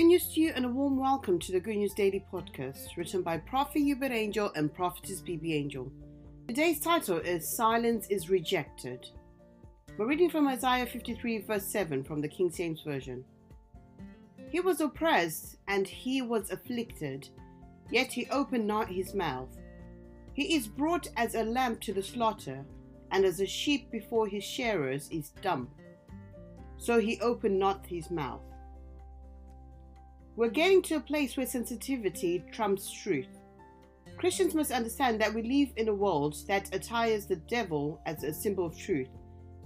Good 0.00 0.06
news 0.06 0.32
to 0.32 0.40
you 0.40 0.52
and 0.56 0.64
a 0.64 0.68
warm 0.70 0.96
welcome 0.96 1.38
to 1.40 1.52
the 1.52 1.60
Good 1.60 1.76
News 1.76 1.92
Daily 1.92 2.24
podcast, 2.32 2.96
written 2.96 3.20
by 3.20 3.36
Prophet 3.36 3.82
Uebert 3.82 4.12
Angel 4.12 4.50
and 4.56 4.72
Prophetess 4.72 5.20
BB 5.20 5.52
Angel. 5.52 5.92
Today's 6.48 6.80
title 6.80 7.18
is 7.18 7.54
Silence 7.54 8.06
is 8.08 8.30
Rejected. 8.30 9.06
We're 9.98 10.06
reading 10.06 10.30
from 10.30 10.48
Isaiah 10.48 10.86
53, 10.86 11.42
verse 11.42 11.66
7 11.66 12.02
from 12.02 12.22
the 12.22 12.28
King 12.28 12.50
James 12.50 12.80
Version. 12.80 13.22
He 14.48 14.60
was 14.60 14.80
oppressed 14.80 15.56
and 15.68 15.86
he 15.86 16.22
was 16.22 16.50
afflicted, 16.50 17.28
yet 17.90 18.10
he 18.10 18.26
opened 18.30 18.66
not 18.66 18.88
his 18.88 19.12
mouth. 19.12 19.54
He 20.32 20.54
is 20.54 20.66
brought 20.66 21.08
as 21.18 21.34
a 21.34 21.42
lamb 21.42 21.76
to 21.80 21.92
the 21.92 22.02
slaughter, 22.02 22.64
and 23.10 23.26
as 23.26 23.40
a 23.40 23.46
sheep 23.46 23.90
before 23.90 24.26
his 24.26 24.44
shearers 24.44 25.10
is 25.10 25.34
dumb. 25.42 25.68
So 26.78 27.00
he 27.00 27.20
opened 27.20 27.58
not 27.58 27.84
his 27.84 28.10
mouth. 28.10 28.40
We're 30.40 30.48
getting 30.48 30.80
to 30.84 30.94
a 30.94 31.00
place 31.00 31.36
where 31.36 31.44
sensitivity 31.44 32.42
trumps 32.50 32.90
truth. 32.90 33.28
Christians 34.16 34.54
must 34.54 34.70
understand 34.70 35.20
that 35.20 35.34
we 35.34 35.42
live 35.42 35.68
in 35.76 35.88
a 35.88 35.94
world 35.94 36.34
that 36.48 36.74
attires 36.74 37.26
the 37.26 37.36
devil 37.36 38.00
as 38.06 38.24
a 38.24 38.32
symbol 38.32 38.64
of 38.64 38.74
truth, 38.74 39.10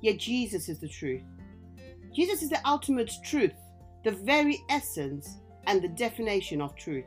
yet 0.00 0.18
Jesus 0.18 0.68
is 0.68 0.78
the 0.78 0.86
truth. 0.86 1.22
Jesus 2.14 2.42
is 2.42 2.50
the 2.50 2.64
ultimate 2.64 3.10
truth, 3.24 3.50
the 4.04 4.12
very 4.12 4.60
essence 4.70 5.38
and 5.66 5.82
the 5.82 5.88
definition 5.88 6.60
of 6.62 6.76
truth. 6.76 7.06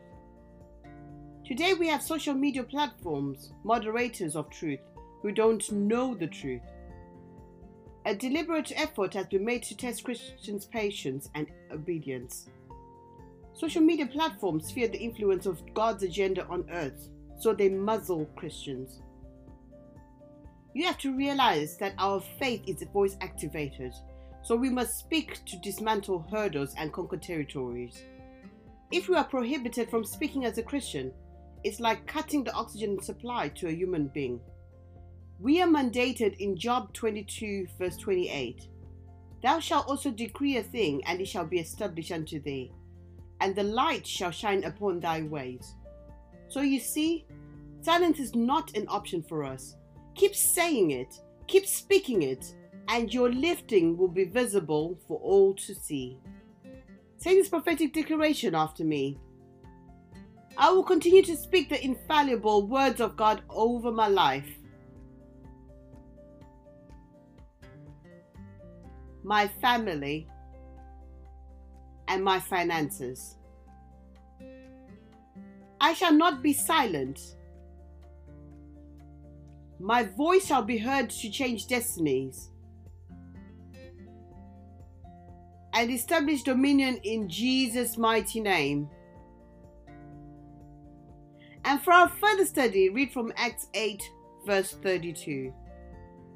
Today 1.45 1.73
we 1.73 1.88
have 1.88 2.03
social 2.03 2.34
media 2.34 2.64
platforms, 2.64 3.53
moderators 3.64 4.36
of 4.36 4.50
truth, 4.50 4.81
who 5.22 5.31
don't 5.31 5.72
know 5.72 6.14
the 6.14 6.27
truth. 6.27 6.64
A 8.05 8.14
deliberate 8.14 8.73
effort 8.75 9.14
has 9.14 9.27
been 9.27 9.45
made 9.45 9.64
to 9.64 9.77
test 9.77 10.03
Christians' 10.03 10.66
patience 10.66 11.30
and 11.34 11.48
obedience. 11.72 12.50
Social 13.56 13.82
media 13.84 14.08
platforms 14.08 14.72
fear 14.72 14.88
the 14.88 14.98
influence 14.98 15.46
of 15.46 15.62
God's 15.76 16.02
agenda 16.02 16.46
on 16.48 16.66
earth, 16.72 17.09
so 17.38 17.54
they 17.54 17.70
muzzle 17.70 18.26
Christians. 18.36 19.02
You 20.73 20.86
have 20.86 20.98
to 21.00 21.16
realize 21.16 21.78
that 21.78 21.94
our 22.00 22.20
faith 22.40 22.64
is 22.66 22.84
voice 22.92 23.16
activated, 23.22 23.94
so 24.42 24.56
we 24.56 24.72
must 24.72 24.98
speak 24.98 25.45
to 25.45 25.60
dismantle 25.60 26.26
hurdles 26.32 26.73
and 26.78 26.92
conquer 26.92 27.18
territories. 27.18 28.04
If 28.92 29.08
we 29.08 29.16
are 29.16 29.23
prohibited 29.23 29.90
from 29.90 30.04
speaking 30.04 30.45
as 30.45 30.58
a 30.58 30.64
Christian, 30.64 31.14
it's 31.64 31.80
like 31.80 32.08
cutting 32.08 32.44
the 32.44 32.54
oxygen 32.54 33.02
supply 33.04 33.50
to 33.50 33.67
a 33.67 33.72
human 33.72 34.08
being. 34.08 34.40
We 35.40 35.62
are 35.62 35.67
mandated 35.67 36.38
in 36.40 36.58
Job 36.58 36.92
22, 36.94 37.67
verse 37.78 37.98
28 37.98 38.67
Thou 39.44 39.60
shalt 39.60 39.88
also 39.88 40.10
decree 40.10 40.58
a 40.58 40.64
thing, 40.64 41.04
and 41.06 41.22
it 41.22 41.28
shall 41.28 41.45
be 41.45 41.60
established 41.60 42.12
unto 42.12 42.42
thee 42.42 42.72
and 43.44 43.53
the 43.53 43.63
light 43.63 44.08
shall 44.08 44.31
shine 44.31 44.63
upon 44.63 45.02
thy 45.02 45.22
ways. 45.23 45.75
So 46.47 46.61
you 46.61 46.80
see, 46.80 47.25
silence 47.81 48.17
is 48.17 48.33
not 48.33 48.75
an 48.77 48.86
option 48.88 49.22
for 49.22 49.44
us. 49.44 49.75
Keep 50.16 50.33
saying 50.33 50.91
it, 50.91 51.13
keep 51.47 51.66
speaking 51.66 52.21
it, 52.21 52.55
and 52.88 53.14
your 53.14 53.30
lifting 53.30 53.97
will 53.97 54.08
be 54.08 54.23
visible 54.23 54.97
for 55.09 55.19
all 55.19 55.53
to 55.55 55.75
see. 55.75 56.17
Say 57.17 57.36
this 57.36 57.49
prophetic 57.49 57.94
declaration 57.94 58.55
after 58.55 58.86
me. 58.86 59.17
I 60.58 60.71
will 60.71 60.83
continue 60.83 61.23
to 61.23 61.36
speak 61.36 61.67
the 61.67 61.83
infallible 61.83 62.67
words 62.67 63.02
of 63.02 63.17
God 63.17 63.41
over 63.49 63.91
my 63.91 64.08
life. 64.08 64.47
My 69.21 69.49
family 69.61 70.30
and 72.08 72.23
my 72.23 72.40
finances. 72.40 73.38
I 75.80 75.94
shall 75.94 76.14
not 76.14 76.42
be 76.42 76.54
silent. 76.54 77.20
My 79.80 80.04
voice 80.04 80.45
shall 80.45 80.64
be 80.64 80.77
heard 80.77 81.10
to 81.10 81.30
change 81.30 81.67
destinies 81.67 82.50
and 85.73 85.92
establish 85.92 86.44
dominion 86.44 87.00
in 87.04 87.27
Jesus' 87.27 87.98
mighty 87.98 88.39
name. 88.39 88.88
And 91.66 91.82
for 91.82 91.92
our 91.92 92.10
further 92.10 92.45
study, 92.45 92.89
read 92.89 93.11
from 93.11 93.33
Acts 93.36 93.67
8, 93.73 94.02
verse 94.45 94.72
32. 94.83 95.54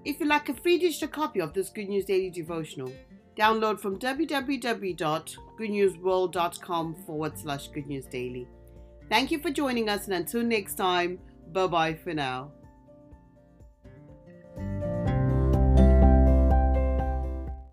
If 0.06 0.20
you'd 0.20 0.30
like 0.30 0.50
a 0.50 0.54
free 0.54 0.78
digital 0.78 1.10
copy 1.10 1.40
of 1.40 1.54
this 1.54 1.70
Good 1.70 1.90
News 1.90 2.06
Daily 2.06 2.30
Devotional, 2.30 2.92
Download 3.38 3.80
from 3.80 4.00
www.goodnewsworld.com 4.00 6.96
forward 7.06 7.38
slash 7.38 7.68
good 7.68 7.86
news 7.86 8.06
daily. 8.06 8.48
Thank 9.10 9.32
you 9.32 9.40
for 9.40 9.52
joining 9.52 9.90
us, 9.90 10.06
and 10.06 10.14
until 10.16 10.44
next 10.44 10.76
time, 10.76 11.20
bye 11.52 11.68
bye 11.68 11.94
for 11.94 12.14
now. 12.14 12.52